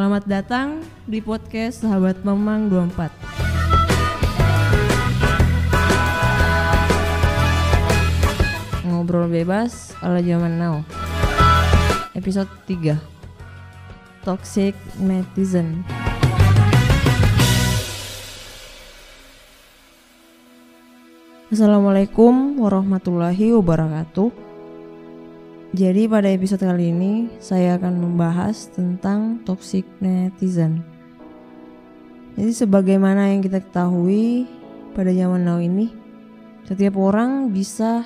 Selamat 0.00 0.24
datang 0.24 0.80
di 1.04 1.20
podcast 1.20 1.84
Sahabat 1.84 2.24
Memang 2.24 2.72
24. 2.72 3.12
Ngobrol 8.88 9.28
bebas 9.28 9.92
ala 10.00 10.24
zaman 10.24 10.56
now. 10.56 10.80
Episode 12.16 12.48
3. 12.64 12.96
Toxic 14.24 14.72
Netizen. 14.96 15.84
Assalamualaikum 21.52 22.56
warahmatullahi 22.56 23.52
wabarakatuh. 23.52 24.49
Jadi 25.70 26.10
pada 26.10 26.26
episode 26.26 26.66
kali 26.66 26.90
ini 26.90 27.30
saya 27.38 27.78
akan 27.78 28.02
membahas 28.02 28.74
tentang 28.74 29.38
toxic 29.46 29.86
netizen. 30.02 30.82
Jadi 32.34 32.50
sebagaimana 32.50 33.30
yang 33.30 33.38
kita 33.38 33.62
ketahui 33.62 34.50
pada 34.98 35.14
zaman 35.14 35.46
now 35.46 35.62
ini, 35.62 35.94
setiap 36.66 36.98
orang 36.98 37.54
bisa 37.54 38.02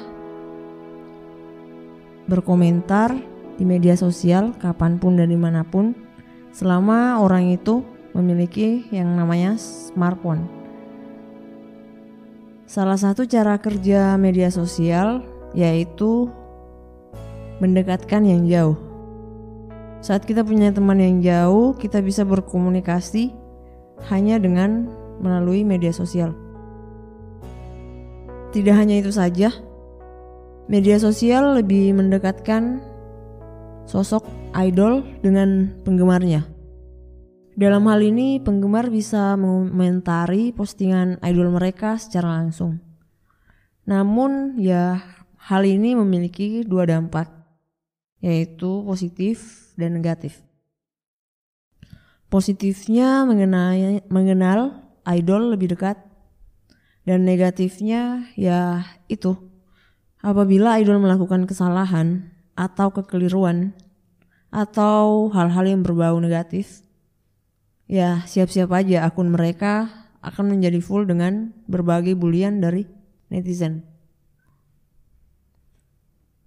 berkomentar 2.28 3.16
di 3.56 3.64
media 3.64 3.96
sosial 3.96 4.52
kapan 4.60 5.00
pun 5.00 5.16
dan 5.16 5.32
di 5.32 5.40
mana 5.40 5.64
pun 5.64 5.96
selama 6.52 7.16
orang 7.24 7.48
itu 7.48 7.80
memiliki 8.12 8.84
yang 8.92 9.16
namanya 9.16 9.56
smartphone. 9.56 10.44
Salah 12.68 13.00
satu 13.00 13.24
cara 13.24 13.56
kerja 13.56 14.20
media 14.20 14.52
sosial 14.52 15.24
yaitu 15.56 16.28
mendekatkan 17.58 18.24
yang 18.26 18.46
jauh. 18.48 18.78
Saat 20.04 20.28
kita 20.28 20.44
punya 20.44 20.68
teman 20.74 21.00
yang 21.00 21.24
jauh, 21.24 21.72
kita 21.76 22.04
bisa 22.04 22.26
berkomunikasi 22.28 23.32
hanya 24.12 24.36
dengan 24.36 24.90
melalui 25.22 25.64
media 25.64 25.94
sosial. 25.94 26.36
Tidak 28.52 28.74
hanya 28.74 29.00
itu 29.00 29.10
saja, 29.10 29.50
media 30.68 30.96
sosial 31.00 31.58
lebih 31.58 31.96
mendekatkan 31.96 32.84
sosok 33.88 34.24
idol 34.56 35.04
dengan 35.20 35.74
penggemarnya. 35.82 36.46
Dalam 37.54 37.86
hal 37.86 38.02
ini, 38.02 38.42
penggemar 38.42 38.90
bisa 38.90 39.38
mengomentari 39.38 40.50
postingan 40.50 41.22
idol 41.22 41.54
mereka 41.54 41.94
secara 42.02 42.42
langsung. 42.42 42.82
Namun, 43.86 44.58
ya, 44.58 44.98
hal 45.38 45.62
ini 45.62 45.94
memiliki 45.94 46.66
dua 46.66 46.82
dampak, 46.90 47.30
yaitu 48.24 48.80
positif 48.88 49.68
dan 49.76 50.00
negatif. 50.00 50.40
Positifnya 52.32 53.28
mengenai, 53.28 54.00
mengenal 54.08 54.80
idol 55.04 55.52
lebih 55.52 55.76
dekat, 55.76 56.00
dan 57.04 57.28
negatifnya 57.28 58.32
ya 58.32 58.88
itu. 59.12 59.36
Apabila 60.24 60.80
idol 60.80 61.04
melakukan 61.04 61.44
kesalahan 61.44 62.32
atau 62.56 62.88
kekeliruan 62.96 63.76
atau 64.48 65.28
hal-hal 65.36 65.68
yang 65.68 65.84
berbau 65.84 66.16
negatif, 66.16 66.80
ya 67.84 68.24
siap-siap 68.24 68.72
aja 68.72 69.04
akun 69.04 69.28
mereka 69.28 69.92
akan 70.24 70.56
menjadi 70.56 70.80
full 70.80 71.04
dengan 71.04 71.52
berbagai 71.68 72.16
bulian 72.16 72.64
dari 72.64 72.88
netizen. 73.28 73.93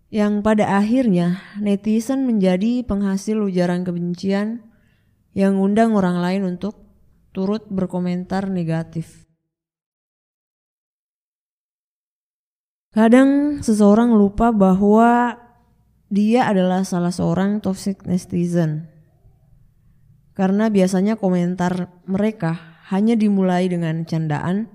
Yang 0.08 0.34
pada 0.40 0.80
akhirnya 0.80 1.44
netizen 1.60 2.24
menjadi 2.24 2.84
penghasil 2.88 3.36
ujaran 3.44 3.84
kebencian 3.84 4.64
yang 5.36 5.60
undang 5.60 5.94
orang 5.94 6.24
lain 6.24 6.58
untuk 6.58 6.80
turut 7.36 7.68
berkomentar 7.68 8.48
negatif. 8.48 9.28
Kadang 12.96 13.62
seseorang 13.62 14.16
lupa 14.16 14.50
bahwa 14.50 15.38
dia 16.10 16.48
adalah 16.50 16.82
salah 16.88 17.12
seorang 17.12 17.60
toxic 17.60 18.02
netizen 18.08 18.90
karena 20.38 20.70
biasanya 20.70 21.18
komentar 21.18 21.90
mereka 22.06 22.82
hanya 22.94 23.18
dimulai 23.18 23.66
dengan 23.66 24.06
candaan, 24.06 24.70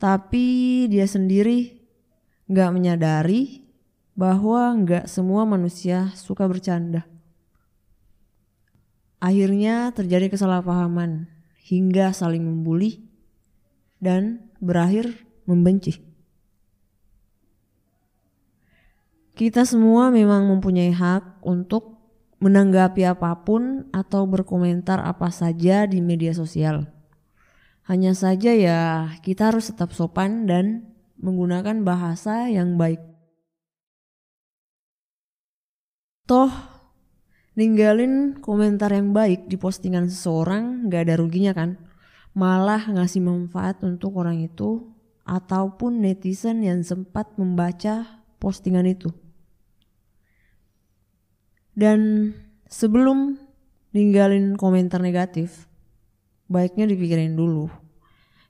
tapi 0.00 0.88
dia 0.88 1.04
sendiri 1.04 1.76
nggak 2.48 2.70
menyadari 2.72 3.63
bahwa 4.14 4.74
nggak 4.78 5.10
semua 5.10 5.42
manusia 5.42 6.14
suka 6.14 6.46
bercanda. 6.46 7.06
Akhirnya 9.18 9.90
terjadi 9.90 10.30
kesalahpahaman 10.30 11.26
hingga 11.66 12.14
saling 12.14 12.44
membuli 12.46 13.02
dan 13.98 14.50
berakhir 14.62 15.26
membenci. 15.48 15.98
Kita 19.34 19.66
semua 19.66 20.14
memang 20.14 20.46
mempunyai 20.46 20.94
hak 20.94 21.42
untuk 21.42 21.98
menanggapi 22.38 23.02
apa 23.08 23.32
pun 23.42 23.88
atau 23.90 24.28
berkomentar 24.28 25.00
apa 25.00 25.32
saja 25.32 25.88
di 25.88 25.98
media 25.98 26.30
sosial. 26.36 26.86
Hanya 27.88 28.12
saja 28.12 28.52
ya 28.52 29.10
kita 29.24 29.50
harus 29.50 29.72
tetap 29.72 29.90
sopan 29.96 30.44
dan 30.44 30.92
menggunakan 31.16 31.82
bahasa 31.82 32.46
yang 32.52 32.76
baik. 32.76 33.13
Toh 36.24 36.48
ninggalin 37.52 38.40
komentar 38.40 38.88
yang 38.96 39.12
baik 39.12 39.44
di 39.46 39.60
postingan 39.60 40.08
seseorang 40.08 40.88
gak 40.88 41.08
ada 41.08 41.20
ruginya 41.20 41.52
kan. 41.52 41.76
Malah 42.32 42.90
ngasih 42.90 43.22
manfaat 43.22 43.84
untuk 43.84 44.16
orang 44.16 44.42
itu 44.42 44.88
ataupun 45.28 46.00
netizen 46.00 46.64
yang 46.64 46.80
sempat 46.80 47.36
membaca 47.36 48.24
postingan 48.40 48.88
itu. 48.88 49.12
Dan 51.74 52.30
sebelum 52.70 53.38
ninggalin 53.94 54.54
komentar 54.54 55.02
negatif, 55.02 55.66
baiknya 56.46 56.86
dipikirin 56.86 57.34
dulu. 57.34 57.70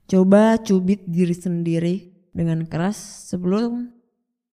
Coba 0.05 0.61
cubit 0.61 1.01
diri 1.09 1.33
sendiri 1.33 1.95
dengan 2.29 2.69
keras 2.69 2.97
sebelum 3.29 3.89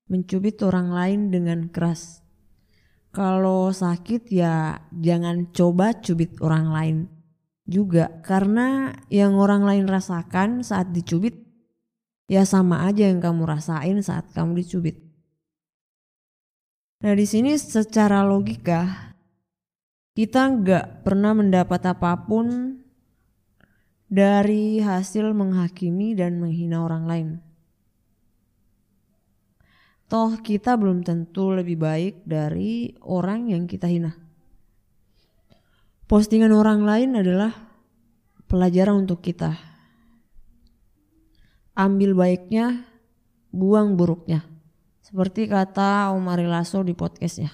mencubit 0.09 0.61
orang 0.65 0.93
lain 0.93 1.21
dengan 1.29 1.69
keras. 1.69 2.22
Kalau 3.13 3.69
sakit 3.69 4.33
ya 4.33 4.81
jangan 4.89 5.53
coba 5.53 5.93
cubit 6.01 6.33
orang 6.41 6.67
lain 6.73 6.97
juga 7.69 8.09
karena 8.25 8.97
yang 9.13 9.37
orang 9.37 9.69
lain 9.69 9.85
rasakan 9.85 10.65
saat 10.65 10.91
dicubit 10.97 11.37
ya 12.25 12.49
sama 12.49 12.89
aja 12.89 13.07
yang 13.07 13.21
kamu 13.21 13.45
rasain 13.45 14.01
saat 14.01 14.33
kamu 14.33 14.65
dicubit. 14.65 14.97
Nah 17.05 17.13
di 17.13 17.29
sini 17.29 17.53
secara 17.61 18.25
logika 18.25 19.13
kita 20.17 20.49
nggak 20.49 21.05
pernah 21.05 21.37
mendapat 21.37 21.85
apa 21.93 22.17
pun 22.25 22.81
dari 24.13 24.81
hasil 24.81 25.37
menghakimi 25.37 26.17
dan 26.17 26.41
menghina 26.41 26.81
orang 26.81 27.05
lain. 27.05 27.29
Toh 30.13 30.37
kita 30.45 30.77
belum 30.77 31.01
tentu 31.01 31.57
lebih 31.57 31.81
baik 31.81 32.29
dari 32.29 32.93
orang 33.01 33.49
yang 33.49 33.65
kita 33.65 33.89
hina. 33.89 34.13
Postingan 36.05 36.53
orang 36.53 36.85
lain 36.85 37.17
adalah 37.17 37.57
pelajaran 38.45 39.09
untuk 39.09 39.25
kita. 39.25 39.57
Ambil 41.73 42.13
baiknya, 42.13 42.85
buang 43.57 43.97
buruknya. 43.97 44.45
Seperti 45.01 45.49
kata 45.49 46.13
Omar 46.13 46.45
Lasso 46.45 46.85
di 46.85 46.93
podcastnya. 46.93 47.49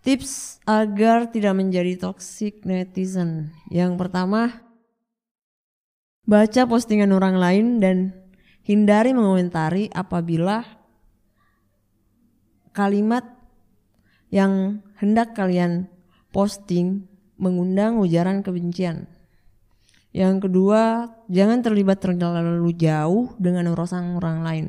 Tips 0.00 0.64
agar 0.64 1.28
tidak 1.28 1.60
menjadi 1.60 2.00
toxic 2.00 2.64
netizen. 2.64 3.52
Yang 3.68 4.00
pertama, 4.00 4.64
baca 6.24 6.64
postingan 6.64 7.12
orang 7.12 7.36
lain 7.36 7.66
dan 7.84 7.96
hindari 8.68 9.16
mengomentari 9.16 9.88
apabila 9.88 10.60
kalimat 12.76 13.24
yang 14.28 14.84
hendak 15.00 15.32
kalian 15.32 15.88
posting 16.28 17.08
mengundang 17.40 17.96
ujaran 17.96 18.44
kebencian. 18.44 19.08
Yang 20.12 20.48
kedua, 20.48 21.08
jangan 21.32 21.64
terlibat 21.64 22.04
terlalu 22.04 22.76
jauh 22.76 23.32
dengan 23.40 23.72
urusan 23.72 24.20
orang 24.20 24.44
lain. 24.44 24.66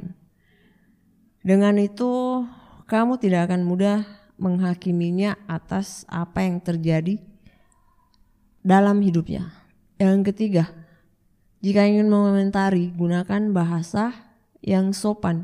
Dengan 1.44 1.76
itu, 1.76 2.44
kamu 2.88 3.20
tidak 3.20 3.52
akan 3.52 3.68
mudah 3.68 4.08
menghakiminya 4.40 5.36
atas 5.44 6.08
apa 6.08 6.48
yang 6.48 6.64
terjadi 6.64 7.20
dalam 8.64 9.04
hidupnya. 9.04 9.52
Yang 10.00 10.32
ketiga, 10.32 10.79
jika 11.60 11.84
ingin 11.84 12.08
mengomentari, 12.08 12.96
gunakan 12.96 13.52
bahasa 13.52 14.16
yang 14.64 14.96
sopan 14.96 15.44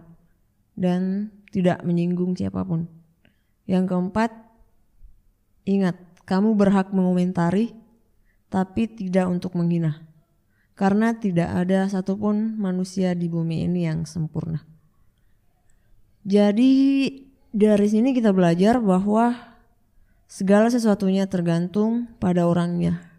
dan 0.75 1.31
tidak 1.51 1.83
menyinggung 1.83 2.35
siapa 2.35 2.63
pun. 2.63 2.88
Yang 3.67 3.91
keempat, 3.91 4.31
ingat 5.67 6.00
kamu 6.23 6.56
berhak 6.56 6.95
mengomentari, 6.95 7.75
tapi 8.47 8.88
tidak 8.88 9.27
untuk 9.27 9.59
menghina. 9.59 10.07
Karena 10.75 11.15
tidak 11.15 11.51
ada 11.51 11.88
satupun 11.88 12.59
manusia 12.59 13.15
di 13.15 13.31
bumi 13.31 13.63
ini 13.67 13.88
yang 13.88 14.03
sempurna. 14.03 14.63
Jadi 16.27 16.71
dari 17.56 17.88
sini 17.88 18.12
kita 18.12 18.35
belajar 18.35 18.83
bahwa 18.83 19.35
segala 20.27 20.67
sesuatunya 20.67 21.27
tergantung 21.31 22.12
pada 22.19 22.44
orangnya. 22.44 23.14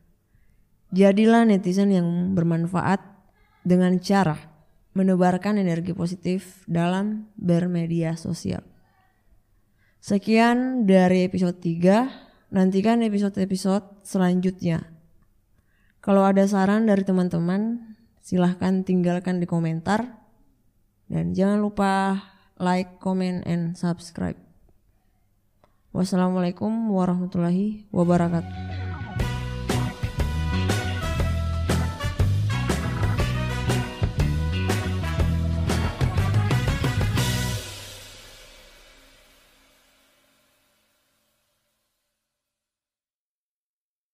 Jadilah 0.95 1.43
netizen 1.43 1.91
yang 1.91 2.35
bermanfaat 2.39 3.03
dengan 3.67 3.99
cara 3.99 4.39
menebarkan 4.95 5.59
energi 5.61 5.93
positif 5.93 6.65
dalam 6.65 7.29
bermedia 7.37 8.15
sosial. 8.15 8.63
Sekian 10.01 10.87
dari 10.87 11.27
episode 11.27 11.59
3. 11.59 12.55
Nantikan 12.55 13.03
episode-episode 13.03 14.07
selanjutnya. 14.07 14.87
Kalau 15.99 16.23
ada 16.23 16.47
saran 16.47 16.87
dari 16.87 17.03
teman-teman, 17.03 17.93
silahkan 18.23 18.87
tinggalkan 18.87 19.43
di 19.43 19.51
komentar. 19.51 20.23
Dan 21.11 21.35
jangan 21.35 21.59
lupa 21.59 22.23
like, 22.63 23.03
comment, 23.03 23.43
and 23.45 23.75
subscribe. 23.75 24.39
Wassalamualaikum 25.91 26.71
warahmatullahi 26.95 27.91
wabarakatuh. 27.91 28.86